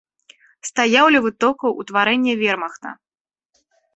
Стаяў 0.69 1.05
ля 1.15 1.19
вытокаў 1.25 1.77
утварэння 1.83 2.33
вермахта. 2.41 2.89